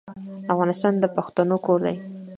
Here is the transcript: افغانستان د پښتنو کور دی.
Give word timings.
افغانستان 0.53 0.93
د 0.99 1.05
پښتنو 1.15 1.55
کور 1.65 1.79
دی. 1.85 1.95